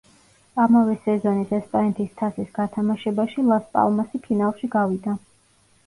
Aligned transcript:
ამავე 0.61 0.95
სეზონის 1.03 1.53
ესპანეთის 1.59 2.17
თასის 2.23 2.49
გათამაშებაში, 2.57 3.47
„ლას-პალმასი“ 3.53 4.27
ფინალში 4.29 4.77
გავიდა. 4.79 5.21